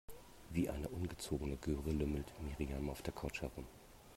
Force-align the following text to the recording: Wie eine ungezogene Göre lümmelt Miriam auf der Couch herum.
Wie 0.49 0.67
eine 0.67 0.89
ungezogene 0.89 1.57
Göre 1.57 1.91
lümmelt 1.91 2.33
Miriam 2.41 2.89
auf 2.89 3.03
der 3.03 3.13
Couch 3.13 3.43
herum. 3.43 3.67